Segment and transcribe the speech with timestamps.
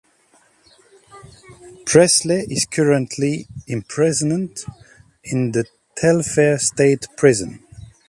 [1.85, 4.57] Presley is currently imprisoned
[5.23, 7.63] in the Telfair State Prison.